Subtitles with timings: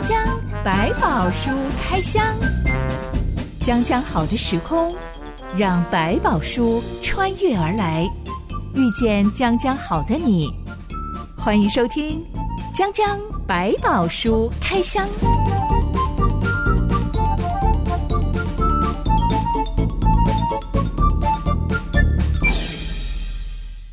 [0.00, 1.50] 江江百宝书
[1.82, 2.24] 开箱，
[3.60, 4.94] 江江好的时空，
[5.58, 8.08] 让百宝书穿越而来，
[8.74, 10.48] 遇见江江好的你。
[11.36, 12.24] 欢迎收听
[12.72, 15.06] 江江百宝书开箱。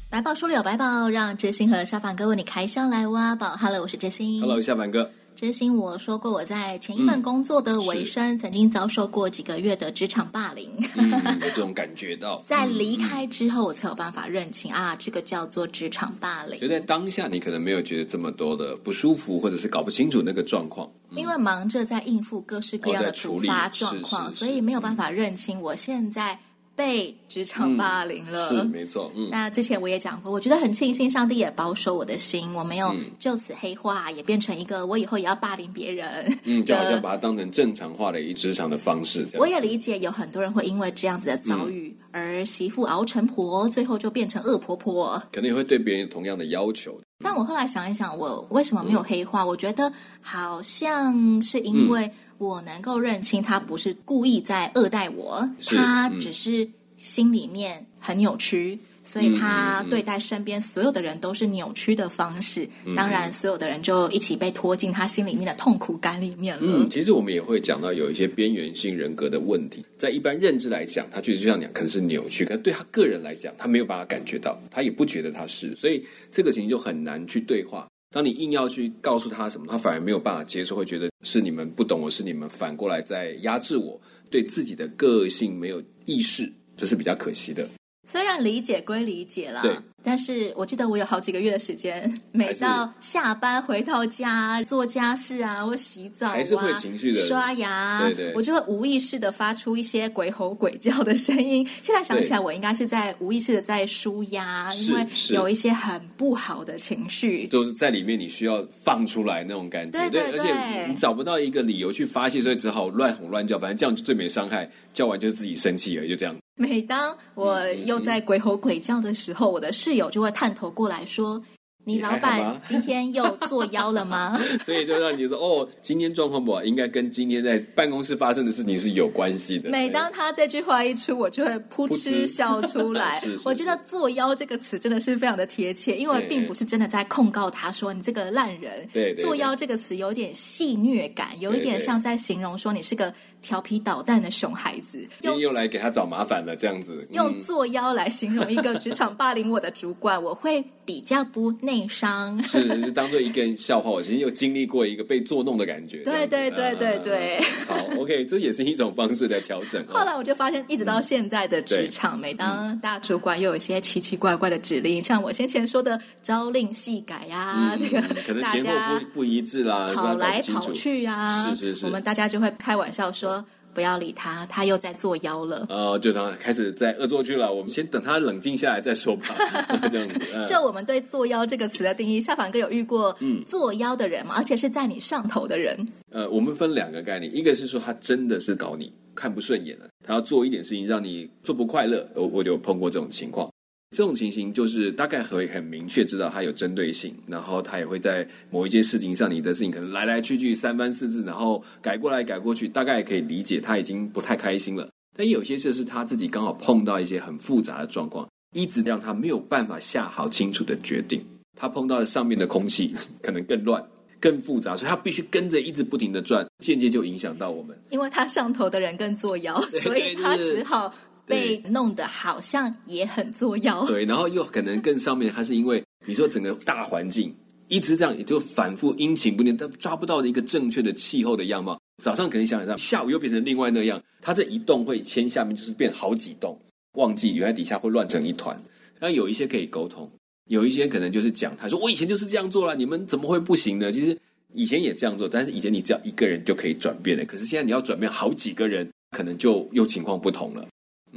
[0.09, 3.57] 百宝书里有百宝，让知心和小凡哥为你开箱来挖宝。
[3.57, 4.39] Hello，我是知心。
[4.39, 5.11] Hello，小凡哥。
[5.37, 10.67] 知心，我说过我在前一份工作的尾声，嗯、曾经遭受过几个月的职场霸凌。
[10.95, 12.41] 嗯，有这种感觉到。
[12.49, 16.59] 在离开之后，我才有办法认清啊，这个叫做职场霸凌。
[16.59, 20.89] 就在当下，你可能没有觉得这么多的不舒服，或者是搞不清楚那个状况。
[21.11, 26.39] 嗯、因为忙着在应付各式各样的突发状况，所以没有办法认清我现在。
[26.77, 29.11] 被职场霸凌了，嗯、是没错。
[29.15, 36.07] 嗯，那之前我也讲过，我觉得很庆幸上帝也保守我的心，我没有就此黑化，也变成一个我以后也要霸凌别人。
[36.43, 39.27] 嗯，就好像把它当成正常化的一职场的方式。
[39.33, 45.21] 我也理解有很多人会因为这样子的遭遇，嗯、而媳妇熬成婆，最后就变成恶婆婆。
[45.31, 46.99] 可能也会对别人有同样的要求。
[47.23, 49.43] 但我后来想一想，我为什么没有黑化？
[49.43, 52.11] 嗯、我觉得好像是因为。
[52.39, 62.67] 我能够认清他不是故意在恶待我，是他只是心里面很扭曲，嗯、所以他对待身边所有的人都是扭曲的方式。
[62.83, 66.61] 嗯、当然，所有的人就一起被拖进他心里面的痛苦感里面了。
[66.63, 77.87] 嗯，其实我们也会讲到有一些边缘性人格的问题，在一般认知来讲，他确实就像讲，可能是扭曲，可是对他个人来讲，他没有办法感觉到，他也不觉得他是，所以这个情形就很难去对话。
[78.09, 83.99] 当你硬要去告诉他什么，他反而没有办法接受，会觉得是你们不懂我，是你们反过来在压制我，
[84.29, 87.67] 对自己的个性没有意识，这是比较可惜的。
[88.09, 89.61] 虽然理解归理解啦。
[90.03, 101.67] 但是我记得我有好几个月的时间，每到下班回到家做家事啊，或洗澡啊，还是会情绪的刷牙，对对，我就会无意识的发出一些鬼吼鬼叫的声音。
[101.83, 109.99] 现在想起来，我应该是在无意识的在舒压，因为有一些很不好的情绪，就是在里面，你需要放出来那种感觉。
[109.99, 116.33] 对对对，而且你找不到一个理由去发泄，所以只好乱吼乱叫，反正这样最没伤害，叫完就自己生气而已，就这样。
[116.57, 121.41] 每当我又在鬼吼鬼叫的时候，我的室友就会探头过来说。
[121.87, 124.37] 你老板今天又作妖了吗？
[124.65, 129.69] 所以就让你说哦，今天状况不好，应该跟今天在办公室发生的事情是有关系的。
[129.69, 133.17] 每当他这句话一出，我就会扑哧笑出来。
[133.23, 138.85] 是是是，我觉得“作妖”这个词真的是非常的贴切，因为并不是真的在控告他说你这个烂人。
[138.91, 144.97] 对，对，对，作妖这个词有点戏谑感，有一点像在形容说你是个调皮捣蛋的熊孩子。
[145.21, 147.07] 今天又来给他找麻烦了，这样子。
[147.11, 151.85] 嗯、用“作妖”来形容一个职场霸凌我的主管，我会比较不内。
[151.89, 153.89] 伤 是是，是当做一个笑话。
[153.89, 156.03] 我其实又经历过一个被作弄的感觉。
[156.03, 157.39] 对对对对对。
[157.65, 159.83] 好，OK，这也是一种方式的调整。
[159.87, 173.43] 后来我就发现，一直到现在的职场，嗯、每当大主管又有一些奇奇怪怪的指令，嗯、像我先前说的朝令夕改啊，嗯、这个可能前后不不一致啦，跑来跑去呀，是是是，我们大家就会开玩笑说。
[173.77, 175.67] 不要理他，他又在作妖了。
[175.69, 177.53] 哦，就他开始在恶作剧了。
[177.53, 179.25] 我们先等他冷静下来再说吧。
[179.91, 180.19] 这样子。
[180.47, 184.33] 就我们对“作妖”这个词的定义，夏凡哥有遇过作妖的人吗？
[184.35, 185.77] 嗯、而且是在你上头的人。
[186.09, 192.09] 呃，我们分两个概念，一个是说他真的是搞你看不顺眼了，他要做一点事情让你做不快乐。
[192.15, 193.47] 我我就碰过这种情况。
[193.91, 204.89] 这种情形就是大概会很明确知道他有针对性，然后他也会在某一件事情上，你的事情可能来来去去三番四次，然后改过来改过去，大概也可以理解他已经不太开心了。
[205.15, 211.23] 但有些事是他自己刚好碰到一些很复杂的状况，一直让他没有办法下好清楚的决定。
[211.57, 213.83] 他碰到的上面的空气可能更乱、
[214.19, 217.75] 更复杂，所以他必须跟着一直不停的转，间接就影响到我们。
[217.89, 220.93] 因为他上头的人更作妖，所以他只好。
[221.27, 227.35] 被弄得好像也很作妖，对，然后又可能更上面，它是因为比如说整个大环境
[227.67, 231.77] 一直这样，也就反复阴晴不定，他抓不到的一个正确的气候的样貌。
[232.01, 236.57] 早上可能想想，下午又变成另外那样，它这一栋会牵下面就是变好几栋，
[236.93, 238.55] 忘记原来底下会乱成一团。
[238.99, 240.09] 然后有一些可以沟通，
[240.49, 243.91] 有一些可能就是讲，他说我以前就是这样做了，你们怎么会不行呢？
[243.91, 244.17] 其实
[244.53, 250.65] 以前也这样做，但是以前你只要一个人就可以转变了，可是现在你要转变好几个人，可能就又情况不同了。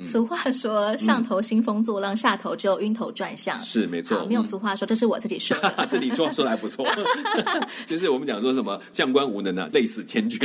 [0.02, 5.86] 俗话说：“上头兴风作浪，嗯、下头只有晕头转向。”是没错，没有俗话说，这是我自己说的。
[5.90, 6.86] 这里装说的还不错，
[7.86, 10.40] 就是我们讲说什么“将官无能啊，累死千军”。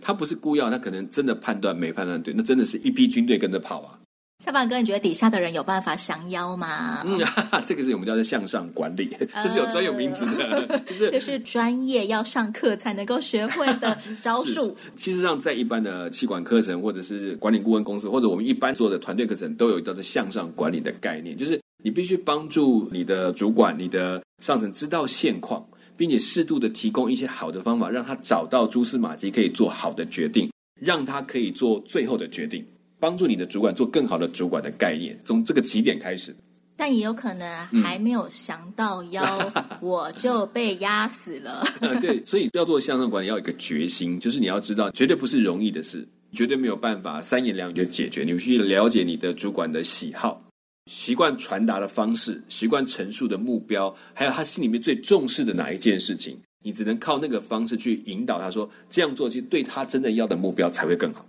[0.00, 3.98] 他不是孤要，他可能真的判断没判断对，那真的是一批军队跟着跑啊。
[4.42, 7.02] 小板哥，你觉得底下的人有办法降妖吗？
[7.06, 9.08] 嗯，哈哈，这个是我们叫做向上管理，
[9.42, 14.76] 这是有专有名词的， 呃、就是这是专业要上课才能够学会的 招数。
[14.96, 25.64] 其实上，在一般的气管课程，或者是管理顾问公司，或者我们一般做的团队课程，都有叫做向上管理的概念，就是你必须帮助你的主管、你的上层知道现况，
[25.96, 32.62] 并且适度的提供一些好的方法，让他找到蛛丝马迹，可以做好的决定，让他可以做最后的决定。
[32.98, 36.34] 帮助你的主管做更好的主管的概念，从这个起点开始。
[36.76, 39.22] 但也有可能还没有降到腰，
[39.54, 41.64] 嗯、我就被压死了。
[42.00, 48.24] 对，所以要做向上管理，要有一个决心，就是你要知道，绝对不是容易的事，绝对没有办法三言两语就解决。
[48.24, 50.42] 你必须了解你的主管的喜好、
[50.90, 61.24] 习惯传达的方式、习惯陈述的目标，还有他心里面最重视的哪一件事情，你只能靠那个方式去引导他说，这样做其实对他真的要的目标才会更好。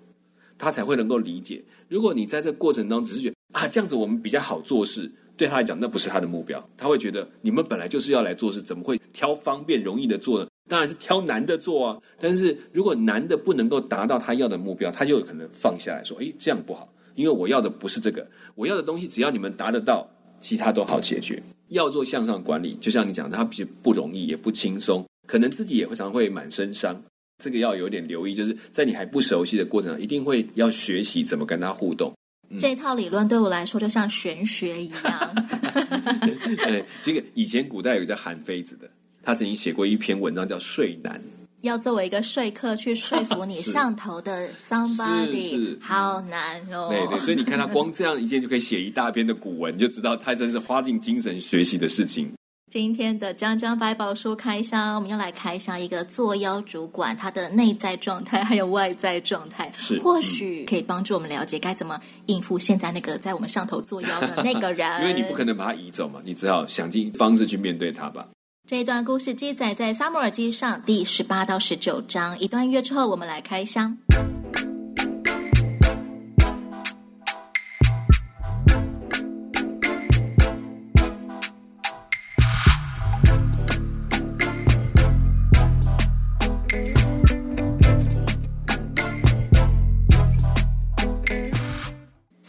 [0.58, 1.64] 他才会能够理解。
[1.88, 6.64] 如果你在这过程当中只是觉得啊，这样子我们比较好做事，对他来讲那不是他的目标。
[6.78, 10.48] 他会觉得你们本来就是要来做事，怎么会挑方便容易的做呢？
[10.68, 12.02] 当然是挑难的做啊。
[12.20, 20.10] 但是如果难的不能够达到他要的目标，他就有可能放下来说：“诶，这样不好，因为我要的不是这个，我要的东西只要你们达得到，
[20.42, 27.02] 其他都好解决。”要做向上管理，就像你讲的，他其实不容易，也不轻松，可能自己也会常会满身伤。
[27.44, 32.14] 这个要有点留意，就是在你还不熟悉的过程中，一定会要学习怎么跟他互动。
[32.50, 35.36] 嗯、这套理论对我来说就像玄学一样。
[36.58, 38.88] 对，这个以前古代有一个叫韩非子的，
[39.24, 41.14] 他曾经写过一篇文章叫《睡难》，
[41.62, 46.88] 要作为一个说客去说服你上头的 somebody，好难哦。
[46.92, 52.32] 对对，所以你看他光这样一件就可以写一大篇的古文，你就知道他真是花尽精神学习的事情。
[52.72, 59.72] 今天的江江百宝书开箱，我们要来开箱一个作妖主管，他的内在状态还有外在状态，
[60.02, 64.90] 或许可以帮助我们了解该怎么应付现在那个在我们上头作妖的那个人。
[65.02, 68.28] 因为你不可能把他移走嘛，你只好想尽方式去面对他吧。
[68.68, 72.38] 这一段故事记载在《撒母耳记上》第十八到十九章。
[72.40, 73.96] 一段音乐之后，我们来开箱。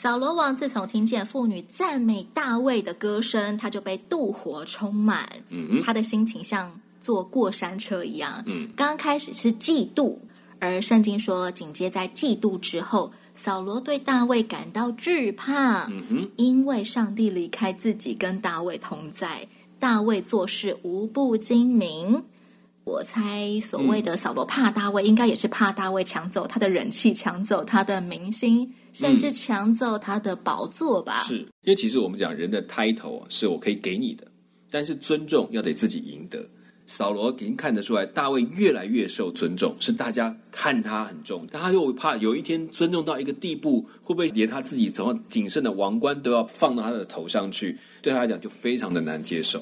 [0.06, 5.28] 扫罗王自从听见妇女赞美大卫的歌声，他就被妒火充满。
[5.48, 6.70] 嗯，他的心情像
[7.00, 8.40] 坐过山车一样。
[8.46, 10.16] 嗯，刚开始是嫉妒，
[10.60, 15.86] 而圣经说，紧接在嫉妒之后，扫罗对大卫感到惧怕。
[15.86, 19.48] 嗯哼，因为上帝离开自己，跟大卫同在，
[19.80, 22.22] 大卫做事无不精明。
[22.84, 28.72] 我猜，所谓的扫罗怕大卫，应该也是怕大卫抢走他的人气，抢走他的民心。
[28.96, 31.24] 甚至抢走他的宝座吧。
[31.24, 34.26] 是因为其实我们讲人的 title 是我可以给你的，
[34.70, 36.48] 但是尊重要得自己赢得。
[36.88, 47.76] 扫罗已经看得出来，大卫越来越受尊重，是大家看他很重，但他又怕有一天尊重到一个地步，会不会连他自己从仅剩的王冠都要放到他的头上去？
[48.00, 49.60] 对他来讲就非常的难接受。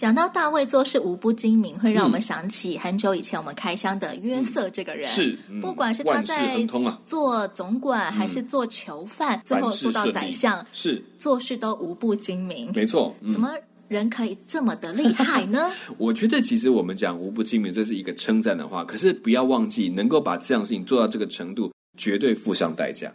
[0.00, 5.06] 讲到大卫做事无不精明，会让我们想起很久以前我们开箱的约瑟这个人。
[5.12, 6.66] 是，不管是他在
[7.04, 12.72] 做总管还是做囚犯，最后做到宰相，是做事都无不精明。
[12.74, 13.52] 没错，怎么
[13.88, 15.70] 人可以这么的厉害呢？
[15.98, 18.82] 我觉得其实我们讲无不精明，这是一个称赞的话。
[18.82, 23.12] 可是不要忘记，能够把这样事情做到这个程度，绝对付上代价。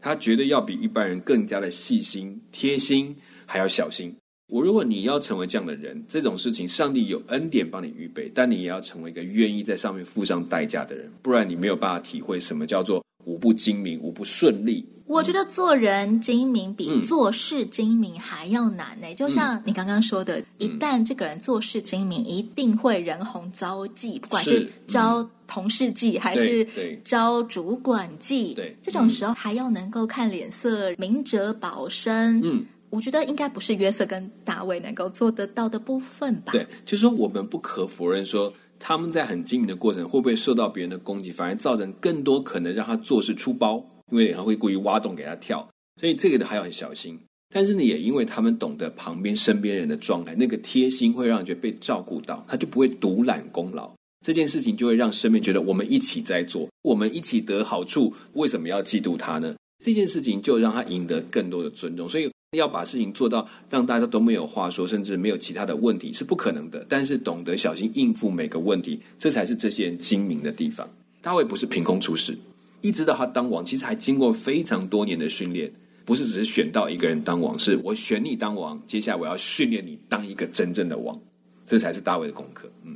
[0.00, 3.14] 他绝对要比一般人更加的细心、贴心，
[3.46, 4.12] 还要小心。
[4.54, 14.86] 我如果你要成为这样的人，这种事情上帝有恩典帮你预备，但你也要成为一个愿意在上面付上代价的人，不然你没有办法体会什么叫做无不精明、无不顺利。
[15.06, 19.08] 我觉得做人精明比做事精明还要难呢。
[19.08, 26.64] 嗯、就像你刚刚说的，嗯、一旦这个人做事精明，一定会人红遭忌，不管是招同事忌、嗯、还是
[27.02, 32.40] 招主管忌，对，这种时候还要能够看脸色，明哲保身。
[32.44, 32.64] 嗯。
[32.94, 36.52] 我觉得应该不是约瑟跟大卫能够做得到的部分吧？
[36.52, 45.68] 对，就是说我们不可否认说他们在很精明的过程会不会受到别人的攻击，反而造成更多可能让他做事出包，因为他会故意挖洞给他跳，
[46.00, 47.18] 所以这个的还要很小心。
[47.52, 53.92] 但是呢，也因为他们懂得旁边身边人的状态，那个贴心会让人觉得被照顾到，他就不会独揽功劳。
[54.24, 59.56] 这件事情就会让身边觉得我们一起在做，我们一起得好处，为什么要嫉妒他呢？
[59.84, 62.30] 这件事情就让他赢得更多的尊重，所以。
[62.56, 66.84] 要把事情做到让大家都没有话说，甚至没有其他的问题是不可能的。
[66.88, 70.88] 但是懂得小心应付每个问题，这才是这些人精明的地方。
[71.20, 72.38] 大卫不是凭空出世，
[72.80, 75.72] 一直到他当王，其实还经过非常多年的训练。
[76.06, 81.18] 不是只是选到一个人当王，是我选你当王，接下来我要训练你当一个真正的王，
[81.64, 82.70] 这才是大卫的功课。
[82.82, 82.94] 嗯，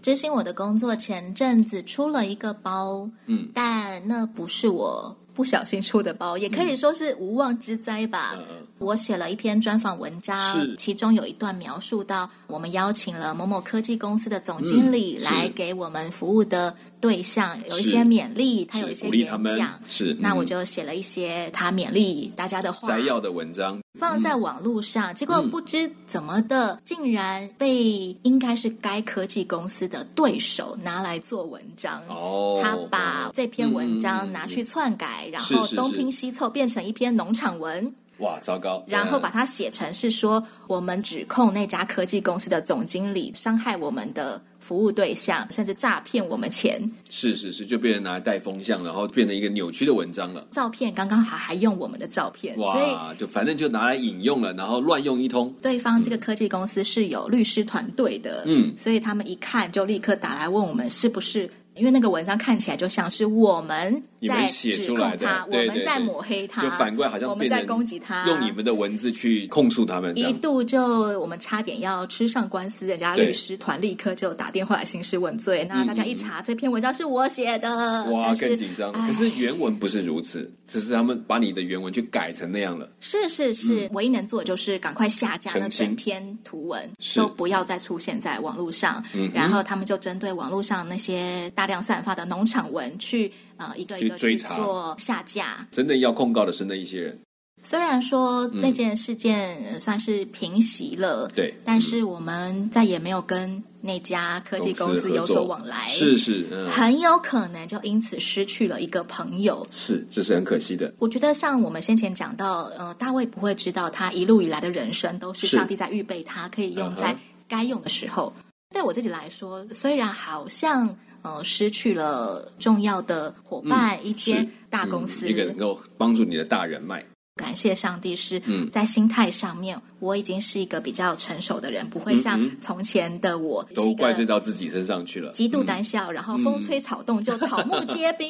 [0.00, 8.38] 执行我的工作前阵子出了一个包，嗯，但那不是我不小心出的包，也可以说是无妄之灾吧。
[8.78, 10.38] 我写了一篇专访文章，
[10.76, 32.02] 其中有一段描述到，我们邀请了某某科技公司的总经理来给我们服务的对象有一些勉励，他有一些演讲，是，嗯、那我就写了一些他勉励大家的话，摘要的文章放在网络上，结果不知怎么的，竟然被应该是该科技公司的对手拿来做文章。
[32.08, 37.94] 哦，他把这篇文章拿去篡改，然后东拼西凑变成一篇农场文。
[38.18, 38.80] 哇，糟糕！
[38.86, 46.80] 然后把它写成是说，我们指控那家科技公司的总经理伤害我们的服务对象，甚至诈骗我们钱。
[47.10, 50.46] 是是是，就被人拿来带风向，然后变成一个扭曲的文章了。
[50.50, 55.54] 照片刚刚好还用我们的照片，哇，所以就反正就拿来引用了，然后乱用一通。
[55.60, 61.50] 对方这个科技公司是有律师团队的，嗯，所以他们一看就立刻打来问我们是不是。
[61.74, 70.16] 因为那个文章看起来就像是我们在指控他，我们在抹黑他，就反过来好像我们在攻击他，用你们的文字去控诉他们。
[70.16, 70.80] 一度就
[71.20, 75.66] 我们差点要吃上官司，人家律师团立刻就打电话来兴师问罪。
[75.68, 78.92] 那大家一查，这篇文章是我写的，哇，更紧张。
[78.92, 82.88] 可是原文不是如此，只是他们把你的原文去改成那样了。
[83.00, 89.04] 是是是，唯一能做的就是赶快下架那整篇图文，都不要再出现在网络上。
[89.34, 91.63] 然后他们就针对网络上那些大。
[91.64, 97.18] 大量散发的农场文去呃一个一个去做下架，真的要控告的是那一些人。
[97.62, 110.92] 虽然说那件事件算是平息了，对、嗯，但是我们再也没有跟那家科技公司有所往来，是是、嗯，很有可能就因此失去了一个朋友，是，这是很可惜的。
[110.98, 117.16] 我觉得像我们先前讲到，呃，大卫不会知道他一路以来的人生都是上帝在预备他，可以用在
[117.48, 118.30] 该用的时候。
[118.70, 120.94] 对我自己来说，虽然好像。
[121.24, 127.02] 呃，失去了重要的伙伴，嗯、一间大公司，嗯、一个能够帮助你的大人脉。
[127.36, 138.28] 感谢上帝是在心态上面，我已经是一个比较成熟的人，不会像从前的我都怪罪到自己身上去了，极度胆小，然后风吹草动就草木皆兵。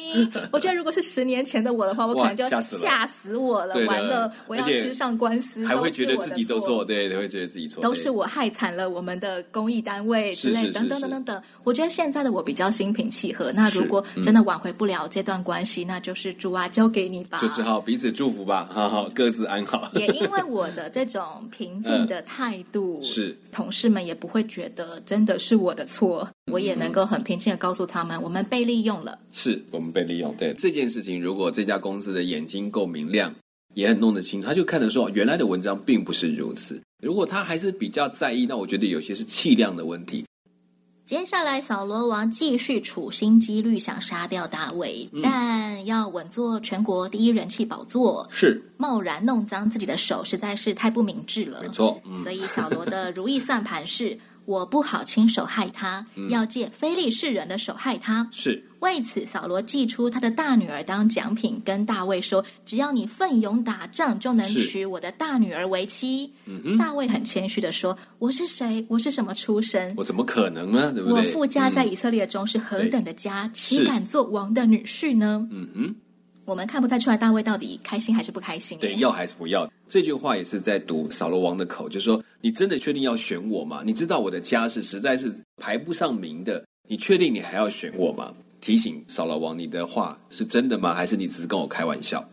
[0.51, 11.43] 我觉得如果是十年前的我的话，我可能就吓死我了，完了我要吃上官司，还会觉得自己都错，对，会觉得自己错，都是我害惨了我们的公益单位之类等等等等等。
[11.63, 13.51] 我觉得现在的我比较心平气和。
[13.51, 18.67] 那如果真的挽回不了这段关系，那就是主啊，交给你吧，就只好彼此祝福吧。
[18.95, 19.91] 好，各自安好。
[19.95, 21.21] 也因为我的这种
[21.51, 26.25] 平静的态度， 是同事们也不会觉得真的是我的错。
[26.49, 29.19] 我也能够很平静的告诉他们，我们被利用了。
[29.33, 30.33] 是我们被利用。
[30.37, 33.35] 对这件事情，如果这家公司的眼睛够明亮，
[33.73, 36.81] 也很弄得清楚，他就看得说，原来的文章并不是如此。
[37.03, 40.23] 如果他还是比较在意，那我觉得有些是气量的问题。
[41.05, 51.61] 接下来，扫罗王继续处心积虑想杀掉大卫，嗯、但要稳坐全国第一人气宝座，是贸然弄脏自己的手，实在是太不明智了。
[51.61, 54.17] 没错，嗯、所以扫罗的如意算盘是。
[54.45, 58.27] 我不好亲手害他，嗯、要借非利士人的手害他。
[58.31, 66.31] 是为此，扫罗寄出他的大女儿当奖品，跟大卫说：“只要你奋勇打仗，就能娶我的大女儿为妻。”
[66.77, 68.85] 大卫很谦虚的说：“我是谁？
[68.87, 69.91] 我是什么出身？
[69.97, 70.93] 我怎么可能呢？
[70.93, 71.17] 对不对？
[71.17, 75.95] 我父家在以色列中是何等的家，岂、嗯、敢做王的女婿呢？”嗯哼。
[76.45, 78.77] 我们看不太出来大卫到底开心还是不开心。
[78.77, 79.67] 对，要还是不要？
[79.87, 83.81] 这句话也是在堵扫罗王的口，就是说，你真的确定要选我吗？
[83.85, 88.33] 你知道我的家世实在是排不上名的，你确定你还要选我吗？
[88.59, 90.93] 提醒扫罗王，你的话是真的吗？
[90.93, 92.27] 还是你只是跟我开玩笑？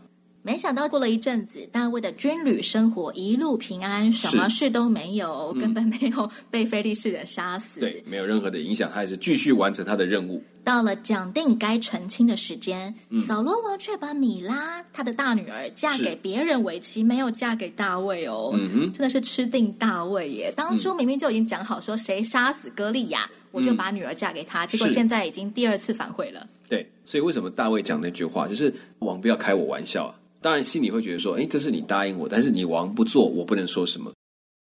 [0.45, 7.79] 没想到过了一阵子，大卫的军旅生活一路平安，什么事都没有，嗯、根本没有被非利士人杀死。
[7.79, 10.43] 对，没有任何的影响，他还是继续完成他的任务。
[10.65, 18.51] 到了讲定该成亲的时间，嗯、扫罗王却把米拉他的大女儿嫁给别人为妻，没有嫁给大卫哦。
[18.55, 20.53] 嗯哼，真的是吃定大卫耶！
[20.57, 24.67] 当初明明就已经讲好说，谁杀死歌利亚，嗯、我就把女儿嫁给他。
[24.67, 26.47] 结果现在已经第二次反悔了。
[26.69, 30.15] 对，所以为什么大卫讲那句话，就是王不要开我玩笑啊？
[30.41, 34.11] 当然，心里会觉得说：“哎，这是你答应我，但是你王不做，我不能说什么。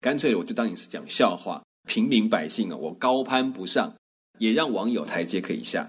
[0.00, 3.94] 干脆我就当你是讲笑话，平民百姓啊，我高攀不上，
[4.38, 5.88] 也让网友台阶可以下。”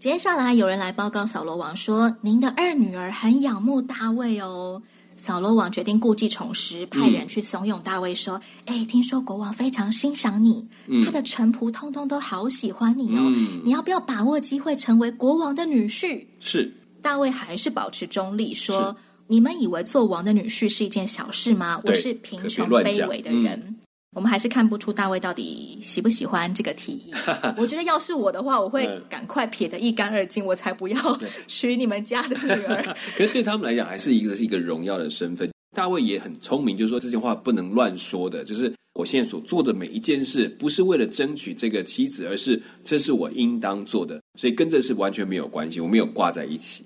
[0.00, 4.82] 接下来有人来报告扫罗王说：“您的二女儿很仰慕大卫哦。”
[5.24, 16.74] 扫罗王决定故技重施，派人去怂恿大卫说：“哎、嗯，听说国王非常欣赏你，嗯、他的臣仆通通都好喜欢你哦，嗯、你要不要把握机会成为国王的女婿？”是。
[17.00, 18.96] 大卫还是保持中立，说。
[19.28, 21.80] 你们以为做王的女婿是一件小事吗？
[21.84, 23.76] 我是贫穷卑微的人。
[24.12, 27.12] 嗯、我们还是看不出大卫到底喜不喜欢这个提议。
[27.56, 32.96] 我觉得要是我的话，我会赶快撇得一干二净，我才不要娶 你们家的女儿。
[33.16, 35.50] 可是对他们来讲，还是一个是一个荣耀的身份。
[35.74, 38.44] 大卫也很聪明，就是说这些话不能乱说的。
[38.44, 46.84] 就是我现在所做的每一件事，不是为了争取这个妻子，而是这是我应当做的，所以跟这是完全没有关系，我没有挂在一起。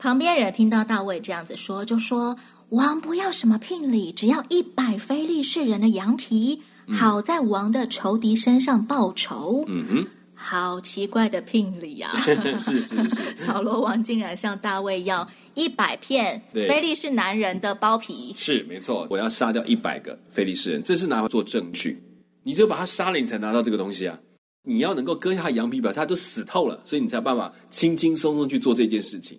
[0.00, 2.36] 旁边人听到大卫这样子说，就说
[2.72, 10.06] ：“王不要什么聘礼，只要一百非利士人的羊皮，好在王的仇敌身上报仇。”嗯哼。
[10.34, 12.20] 好奇怪的聘礼呀、啊！
[12.20, 18.34] 是 是是， 扫罗王竟然向大卫要一百片非利士男人的包皮。
[18.36, 22.02] 是没错，我要杀掉一百个非利士人，这是拿来做证据。
[22.42, 24.18] 你只有把他杀了，你才拿到这个东西啊！
[24.64, 29.38] 你要能够割下他羊皮，表示他都死透了，所以你才有办法轻轻松松去做这件事情。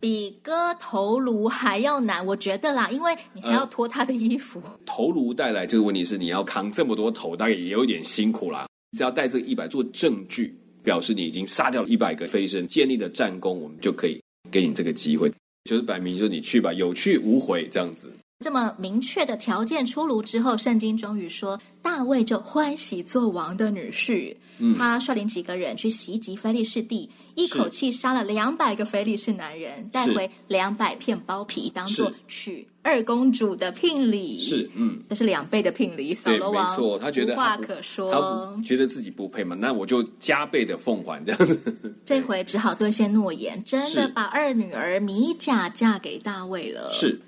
[0.00, 4.58] 比割头颅还要难，我觉得啦，因为你还要脱他的衣服。
[4.64, 8.66] 呃、头颅带来这个问题是，你要扛这么多头，大概也有点辛苦啦。
[8.96, 14.18] 只要带这个一百做证据，表示你已经杀掉了一百个飞利士人，建立了战功，我们就可以
[14.50, 15.30] 给你这个机会，
[15.64, 18.10] 就是摆明说你去吧，有去无回这样子。
[18.42, 24.34] 这么明确的条件出炉之后，圣经终于说，大卫就欢喜做王的女婿。
[24.58, 34.38] 嗯、他率领几个人去袭击非利士地，一口气杀了两百个非利士男人，带回两百片包皮，当做娶二公主的聘礼。
[34.38, 36.14] 是，嗯，这是两倍的聘礼。
[36.14, 38.10] 扫罗王没错，他觉得无话可说，
[38.56, 41.76] 他觉得自己不配嘛，那我就加倍的奉还这样子。
[42.06, 46.90] 这回只好兑现诺言，真的把二女儿米甲嫁给大卫了。
[46.94, 47.20] 是。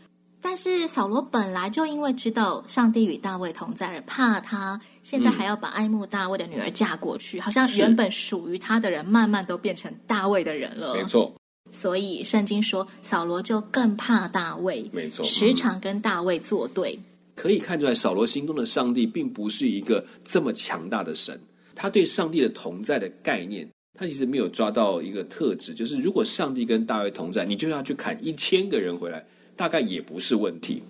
[0.45, 10.95] 但是扫罗本来就因为知道上帝与大卫同在而怕他，现在还要把爱慕大卫的女儿嫁过去，嗯、好像原本属于他的人慢慢都变成大卫的人了。
[10.95, 11.33] 没错，
[11.71, 16.99] 所以圣经说扫罗就更怕大卫，没错，时常跟大卫作对。
[17.35, 21.41] 可以看出来，扫罗心中的上帝并不是一个这么强大的神，
[21.75, 23.67] 他对上帝的同在的概念，
[23.99, 29.25] 他其实没有抓到一个特质，就是如果上帝跟大卫同在，你就要去砍一千个人回来。
[29.57, 30.83] 大概也不是问题。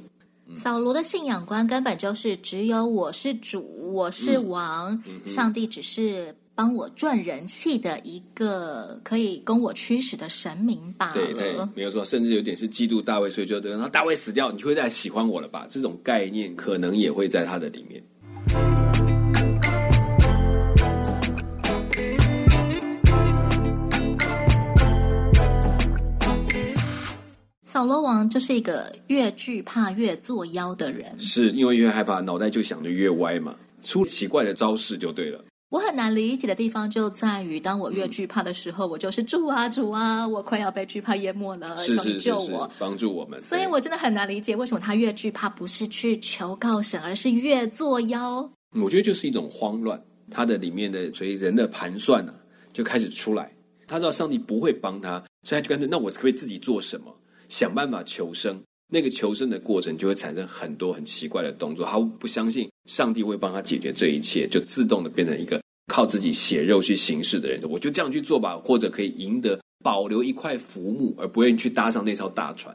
[0.54, 11.14] 扫罗的信仰观根本就是只有我是主，我是王，嗯嗯、上帝只是帮我赚人气的一个可以供我驱使的神明罢了。
[11.14, 15.66] 对对，没有错，甚至有点是嫉妒大卫，所以就等到大卫死掉，你就会再喜欢我了吧？
[15.70, 18.02] 这种概念可能也会在他的里面。
[27.82, 35.44] 扫罗王就是一个越惧怕越作妖的人，是因为越害怕，脑袋就想的越歪嘛，出奇怪的招式就对了。
[35.68, 43.40] 我很难理解的地方就在于，当我越惧怕的时候，嗯、我就是主啊主啊，我快要被惧怕淹没了，求你救我，帮助我们。
[43.40, 48.48] 所以我真的很难理解，为什么他越惧怕不是去求告神，而是越作妖。
[48.80, 52.38] 我觉得就是一种慌乱，他的里面的所以人的盘算呢、啊、
[52.72, 53.52] 就开始出来。
[53.88, 57.12] 他知道上帝不会帮他，所以他就干脆，那我可不可以自己做什么？
[57.52, 58.58] 想办法求生，
[58.90, 61.84] 那个求生的过程就会产生很多很奇怪的动作。
[61.84, 67.60] 他不相信上帝会帮他解决这一切，就自动的变成一个靠自己血肉去行事的人。
[67.68, 72.74] 我就这样去做吧，或者可以赢得保留一块浮木，而不愿意去搭上那艘大船。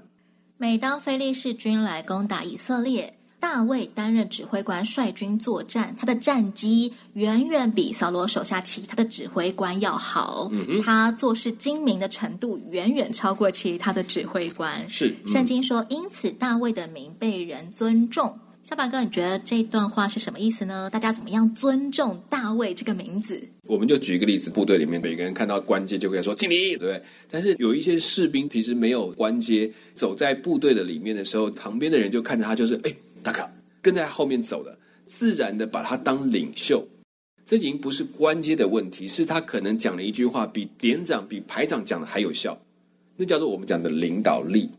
[0.58, 10.50] 每当菲利士军来攻打以色列，大卫担任指挥官，率军作战，他的战绩远远比扫罗手下其他的指挥官要好。
[10.52, 14.88] 嗯哼，他做事精明的程度远远超过其他的指挥官。
[14.89, 18.38] 是，嗯、圣经说，因此大卫的名被人尊重。
[18.63, 20.89] 小凡哥，你觉得这段话是什么意思呢？
[20.89, 23.41] 大家怎么样尊重大卫这个名字？
[23.63, 27.02] 我们就举一个例子，部队里面每个人看到官阶就会说敬礼，对不对？
[27.32, 32.93] 但是有一些士兵其实没有官阶，走在部队的里面的时候，旁边的人就看着他，就是哎。
[33.23, 33.47] 大哥
[33.82, 36.88] 跟在后面走的，自然的把他当领袖，
[37.45, 42.60] 这已经不是官阶的问题，是他可能讲了一句话比连长、比排长讲的还有效，
[43.15, 44.69] 那叫做我们讲的领导力。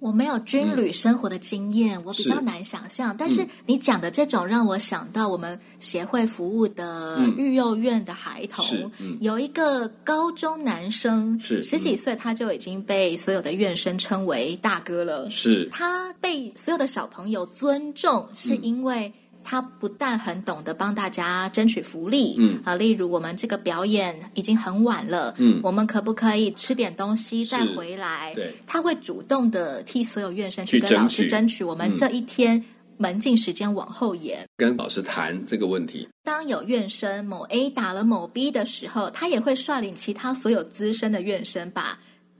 [0.00, 3.10] 我没有军旅生活的经验，嗯、我比较难想象。
[3.10, 15.28] 是但是你讲的这种，让我想到我们协会服务的育幼院的孩童，嗯嗯、有一个高中男生，十几岁，他就已经被所有的院生称为大哥了。
[15.30, 15.68] 是。
[15.72, 19.12] 他被所有的小朋友尊重，是因为。
[19.50, 22.60] 他不但很懂得帮大家争取福利，嗯。
[22.66, 28.34] 啊，例如我们这个表演已经很晚了，嗯，我们可不可以吃点东西再回来？
[28.34, 32.62] 对，他会主动的替所有院生去跟老师争取，我们这一天
[32.98, 36.06] 门禁时间往后延，跟老师谈这个问题。
[36.22, 41.98] 当有院生某 A 打了某 B 的时候，他也会率领其他所有资深的院生把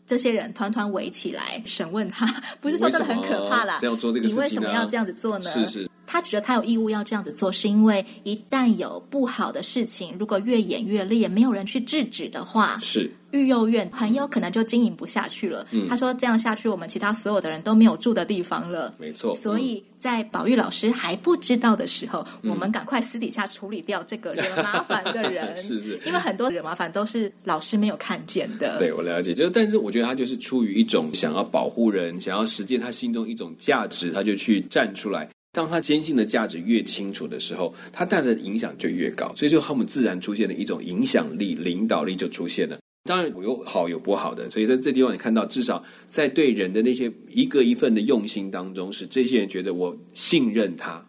[0.09, 2.27] 这些人团团围起来审问他，
[2.63, 3.77] 不是说真的很可怕啦。
[3.79, 5.51] 这样做这个事情，你为什么要这样子做呢？
[5.53, 5.91] 是是。
[6.07, 15.67] 他觉得他有义务要这样子做，是因为一旦有不好的事情，如果越演越烈，没有人去制止的话，是育幼院很有可能就经营不下去了。
[15.71, 18.95] 嗯、他说这样下去，我们其他所有的人都没有住的地方了。
[18.99, 19.35] 没错。
[19.35, 25.55] 所以在宝玉老师还不知道的时候，嗯、我们赶快私底下处理掉这个惹麻烦的人。
[25.57, 26.01] 是是。
[26.07, 28.79] 因为很多惹麻烦都是老师没有看见的。
[28.79, 29.35] 对，我了解。
[29.35, 35.29] 就但是我觉得他就是出于一种想要保护人，想要实践他心中一种价值，他就去站出来。
[35.53, 42.79] 当他坚信的价值越清楚的时候，他带来的影响就越高，所以就他们自然出现了一种影响力、领导力就出现了。
[43.05, 51.03] 当然有好有不好的，所以在这地方你看到，至少在对人的那些一个一份的用心当中，是这些人觉得我信任他，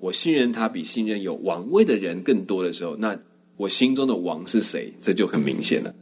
[0.00, 3.18] 我信任他比信任有王位的人更多的时候，那
[3.56, 4.90] 我心中的王是谁？
[5.02, 5.94] 这就很明显了。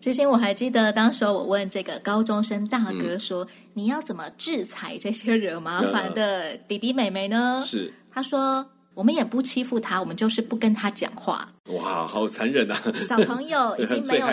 [0.00, 8.64] 之前我还记得，当时我问这个高中生大哥说：“嗯、你要怎么制裁这些惹麻烦的弟弟妹妹呢？”是，他说。
[8.94, 11.48] 我们也不欺负他，我们就是不跟他讲话。
[11.68, 12.76] 哇，好残忍啊！
[13.06, 14.26] 小朋友 已经没有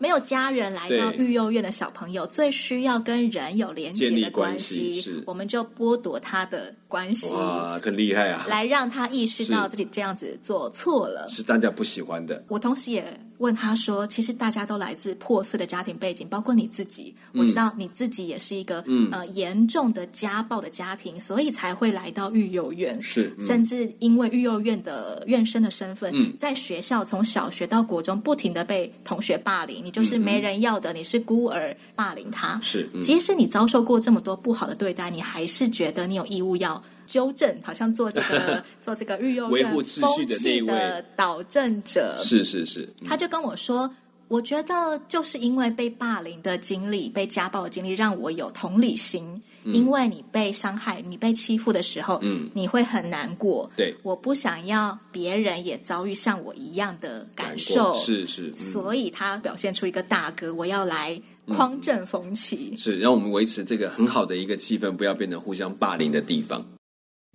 [0.00, 7.32] 没有家人来到育幼院的小朋友，最需要跟人有连接的关系，我们就剥夺他的关系。
[7.34, 8.44] 哇，很厉害啊！
[8.48, 12.42] 来让他意识到自己这样子做错了，是大家不喜欢的。
[12.48, 17.14] 我同时也问他说：“其实大家都来自破碎的家庭背景，包括你自己。
[17.32, 23.00] 我知道你自己也是一个、嗯、呃严重的家暴的家庭，所以才会来到育幼院。
[23.00, 32.60] 是，嗯、甚至。”因为育幼院的院生的身份，嗯、在学校从小学到国中，不停的被同学霸凌，你就是没人要的，嗯、你是孤儿，霸凌他。
[32.62, 42.16] 是，嗯、即使你遭受过这么多不好的对待，你还是觉得你有义务要纠正，好像做这个 做这个育幼的那一位的导正者。
[42.18, 43.92] 是是是，嗯、他就跟我说。
[44.32, 49.22] 我觉得就是因为被霸凌的经历、被家暴的经历，让我有同理心。
[49.64, 53.70] 嗯、因为你被伤害、你被欺负的时候，嗯，你会很难过。
[53.76, 57.94] 对，我不想要别人也遭遇像我一样的感受。
[57.94, 62.78] 是是，嗯、所以他表现出一个大哥，我要来匡正风气，嗯。
[62.78, 66.64] 是，让我们维持这个很好的一个气氛，不要变成互相霸凌的地方。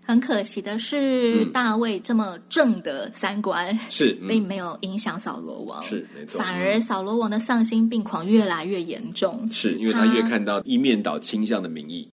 [0.08, 6.40] 很可惜的是，嗯、大卫这么正的三观 是、嗯、并没有影响扫罗王，是没错。
[6.40, 12.10] 反而扫罗王的丧心病狂越来越严重，是因为他越看到一面倒倾向的民意。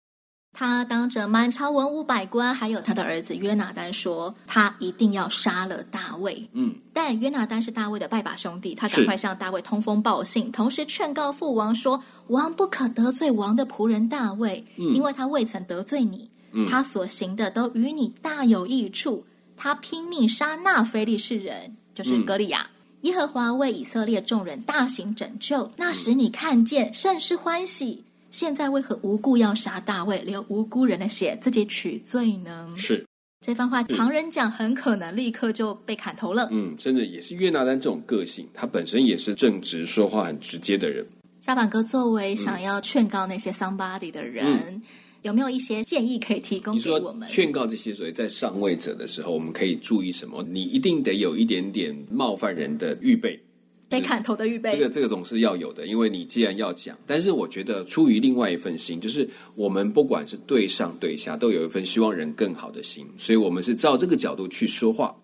[0.54, 6.46] 他当着满朝文武百官，还有他的儿子约拿丹说，他一定要杀了大卫。
[6.52, 16.30] 嗯，但约拿丹是大卫的拜把兄弟，他赶快向大卫通风报信，同时劝告父王说，王不可得罪王的仆人大卫，嗯、因为他未曾得罪你。
[16.52, 19.24] 嗯、他所行的都与你大有益处。
[19.56, 22.68] 他拼命杀那非利士人，就是歌利亚。
[22.72, 28.02] 嗯、耶和华为以色列众人大行拯救，那时你看见，甚是欢喜。
[28.30, 32.72] 现在为何无故要杀大卫，流无辜人的血，自己取罪呢？
[32.76, 33.06] 是
[33.46, 36.48] 这番话，旁人讲很可能立刻就被砍头了。
[36.50, 41.06] 嗯，甚至也是约拿丹这种个性，他本身也是正直、说话很直接的人。
[41.40, 44.46] 小板哥作为想要劝告那些 somebody 的人。
[44.46, 44.82] 嗯
[45.22, 47.28] 有没有一些建议可以提供给我们？
[47.28, 50.44] 劝告这些所谓在上位者的时候，我们可以注意什么？
[50.50, 53.40] 你一定得有一点点冒犯人的预备，
[53.88, 54.72] 被砍头的预备。
[54.72, 65.16] 这个这个总是要有的，因为你既然要讲，但是我觉得出于另外一份心，就是我们不管是对上对下，都有一份希望人更好的心，所以我们是照这个角度去说话。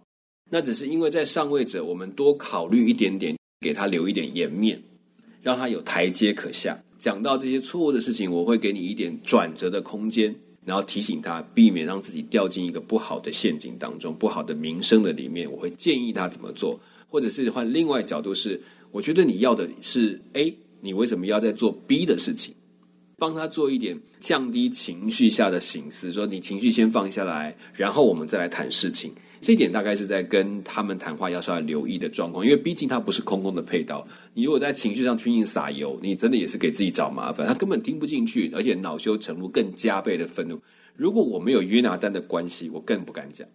[0.48, 4.80] 那只是因为在上位者，我们多考虑一点点，给他留一点颜面，
[5.42, 6.80] 让他有台阶可下。
[6.98, 10.34] 讲到这些错误的事情，我会给你一点转折的空间，
[10.64, 15.50] 然后提醒他避免让自己掉进一个不好的陷阱当中，不好的名声的里面。
[15.50, 22.52] 我会建议他怎么做，或者是换另外角度是，我觉得你要的是 A，你为什么要在做 B 的事情？
[23.18, 29.12] 帮他做一点降低情绪下的省思，说你情绪先放下来，然后我们再来谈事情。
[29.40, 34.07] 这一点大概是在跟他们谈话要稍微留意的状况，因为毕竟他不是空空的配刀。
[34.35, 37.46] 你如果在情绪上拼命撒油，你真的也是给自己找麻烦。
[37.46, 40.61] 他根本听不进去，而且恼羞成怒，更加倍的愤怒。
[40.94, 43.46] 如果我没有约拿丹的关系，我更不敢讲。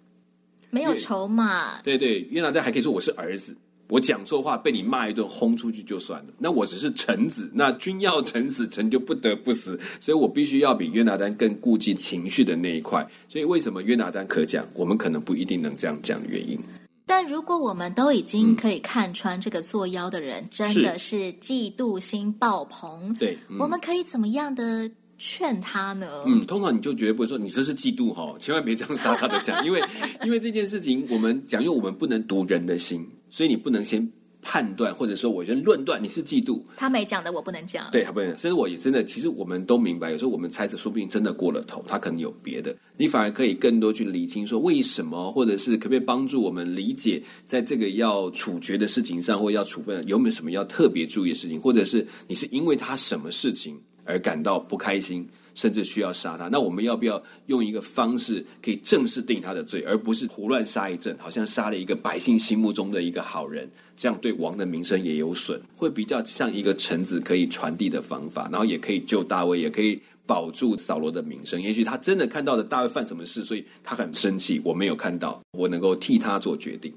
[0.69, 1.81] 没有筹码。
[1.81, 3.55] 对对，约拿丹还可以说我是儿子。
[3.93, 6.33] 我讲错话被你骂一顿，轰出去就算了。
[6.39, 9.79] 那我只是臣子，那君要臣死，臣就不得不死。
[9.99, 13.07] 所以我必须要比约拿丹更顾忌情绪的那一块。
[13.29, 16.57] 所以为什么约拿丹可讲，我们可能不一定能这样讲的原因。
[17.05, 26.07] 但如果我们都已经可以看穿这个作妖的人、嗯、真的是嫉妒心爆棚，对，嗯、我们可以怎么样的劝他呢？
[26.25, 29.79] 嗯，通常你就绝对不会说你这是嫉妒哈，千万别这样傻傻的讲，因为
[30.23, 33.07] 因为这件事情我们讲，因为我们不能读人的心。
[33.35, 34.07] 所以你不能先
[34.43, 38.37] 判断，或者说我先论断你是嫉妒，他没讲的我不能讲，对，他不能讲。
[38.37, 42.75] 甚至我也真的，其实我们都明白，有时候我们猜测，说不定真的过了头，他可能有别的。
[42.95, 55.27] 你反而可以更多去理清，说为什么，或者是可不可以帮助我们理解，在这个要处决的事情上，或要处分，有没有什么要特别注意的事情，或者是你是因为他什么事情而感到不开心？
[55.55, 71.61] 甚至需要杀他，那我们要不要用一个方式可以正式定他的罪，而不是胡乱杀一阵，好像杀了一个百姓心目中的一个好人，这样对王的名声也有损，会比较像一个臣子可以传递的方法，然后也可以救大卫，也可以保住扫罗的名声。
[71.61, 76.93] 也许他真的看到了大卫犯什么事，所以他很生气，我没有看到，我能够替他做决定。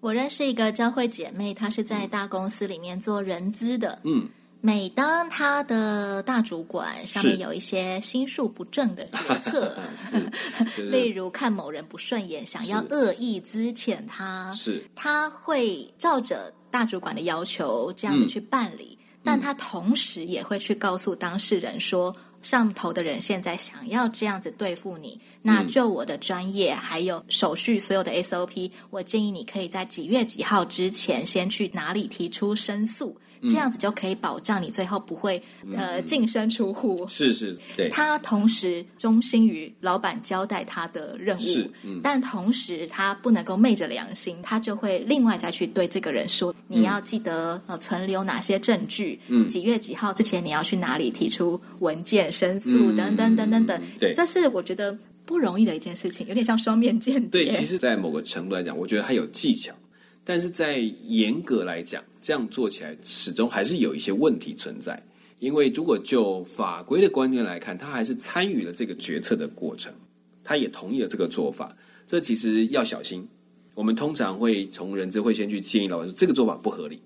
[0.00, 4.26] 我认识一个教会姐妹，她是在大公司里面做人资的，嗯。
[4.64, 9.76] 每当他的大主管上面有一些心术不正的决策，
[10.88, 14.80] 例如看某人不顺眼，想要恶意资遣他，是。
[14.94, 33.18] 他会照着大主管的要求这样子去办理，嗯、但他同时也会去告诉当事人说，上头的人现在想要这样子对付你，那就我的专业还有手续所有的 SOP，我建议你可以在几月几号之前先去哪里提出申诉。
[33.48, 35.42] 这样子就可以保障你最后不会
[35.74, 37.06] 呃净身出户。
[37.08, 37.88] 是是，对。
[37.88, 49.18] 他同时忠心于老板交代他的任务，嗯、但同时他不能够昧着良心，他就会另外再去对这个人说：“你要记得呃存留哪些证据？
[49.28, 52.92] 嗯，几月几号之前你要去哪里提出文件申诉？
[52.92, 57.44] 等等等等等。”对，这是我觉得不容易的一件事情，有点像双面间谍。
[57.44, 59.72] 对，其实，在某个程度来讲，我觉得他有技巧。
[60.24, 65.02] 但是在严格来讲，这样做起来始终还是有一些问题存在。
[65.40, 69.92] 因为如果就法规的观念来看，他还是参与了这个决策的过程，
[70.44, 71.76] 他也同意了这个做法。
[72.06, 73.26] 这其实要小心。
[73.74, 77.00] 我们通常会从人资会先去建议老板说，这个做法不合理，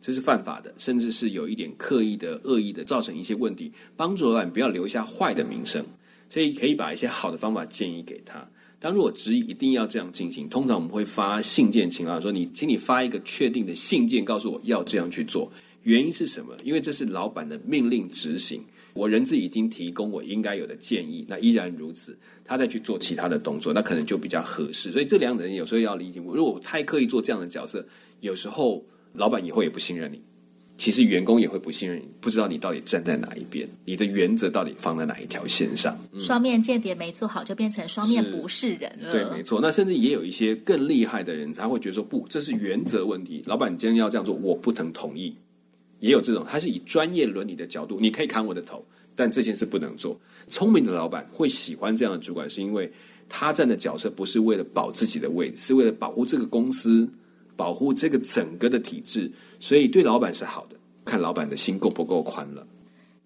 [0.00, 5.84] 这是犯法的，甚至是有一点刻意的、恶意的，造成一些问题，帮助老板不要留下坏的名声。
[6.30, 8.48] 所以可以把一些好的方法建议给他。
[8.84, 15.50] 当如果执意一定要这样进行，通常我们会发信件请老板说：“你，请你发一个确定的信件，告诉我要这样去做。
[15.84, 16.54] 原因是什么？
[16.62, 18.62] 因为这是老板的命令执行。
[18.92, 24.92] 我人质已经提供我应该有的建议，那依然如此，他再去做其他的动作，那可能就比较合适。
[24.92, 27.82] 所以这两个人有时候要理解我，如果我太刻意做这样的角色，
[28.20, 30.20] 有时候老板以后也不信任你。”
[30.76, 35.96] 其实员工也会不信任你，不知道你到底站在哪一边，你的原则到底放在哪一条线上。
[36.12, 39.12] 嗯、双面间谍没做好，就变成双面不是人了。
[39.12, 39.60] 对，没错。
[39.62, 43.40] 那甚至也有一些更厉害的人，他会觉得说不，这是原则问题。
[43.46, 45.34] 老板，你今天要这样做，我不能同意。
[46.00, 48.84] 也有这种，他是以专业伦理的角度，你可以砍我的头，
[49.14, 50.20] 但这件事不能做。
[50.48, 52.92] 聪明的老板会喜欢这样的主管，是因为
[53.28, 57.08] 他站的角色不是为了保自己的位置，是为了保护这个公司。
[57.56, 60.76] 保护这个整个的体制，所以对老板是好的。
[61.04, 62.66] 看老板的心够不够宽了。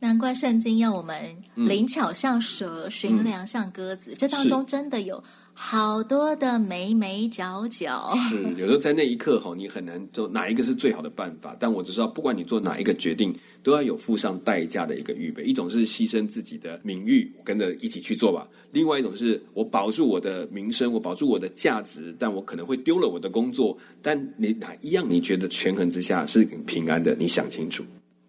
[0.00, 1.16] 难怪圣经要我们
[1.54, 4.14] 灵巧像蛇，驯良、嗯、像鸽子。
[4.16, 5.22] 这当中真的有
[5.54, 8.12] 好多的眉眉角角。
[8.28, 11.56] 是， 有时候在那一刻哈，你很难做哪一个是最好的办法。
[11.58, 13.34] 但我只知道，不管你做哪一个决定，
[13.68, 15.42] 都要有付上代价的一个预备。
[15.42, 23.76] 一种是牺牲自己的名誉，跟着一起去做吧；另外一种是我保住我的名声，我保住我的价值，但我可能会丢了我的工作。
[24.00, 27.14] 但你哪一样你觉得权衡之下是很平安的？
[27.16, 27.84] 你想清楚。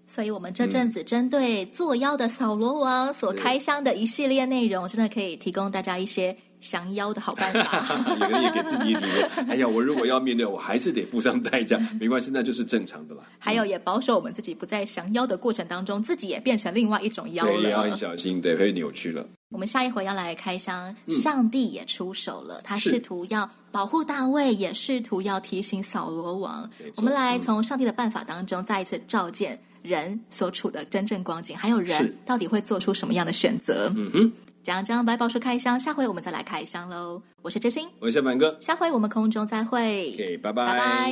[0.06, 7.84] 所以，我们这阵子针对作妖的扫罗王所开箱的一系列内容，真的可以提供大家一些降妖的好办法。
[8.20, 13.24] 有人也给自己提说：“哎呀，我如果要面对，我还是得付上代价，没关系，那就是正常的啦。
[13.40, 17.52] ”还有，也保守我们自己不在降妖的过程当中，自己也变成另外一种妖了。
[17.52, 19.26] 对，也要很小心，对，会扭曲了。
[19.50, 26.70] 我们下一回要来开箱，上帝也出手了，嗯、他试图要保护大卫，也试图要提醒扫罗王。
[26.96, 29.60] 我们来从上帝的办法当中再一次照见。
[29.82, 33.90] 人所处的真正光景，还有人到底会做出什么样的选择？
[33.96, 34.34] 嗯哼，
[34.70, 37.24] 两张百宝书开箱，下回我们再来开箱喽。
[37.42, 40.14] 我是哲心，我是小满哥，下回我们空中再会。
[40.14, 41.12] OK，拜拜，拜拜。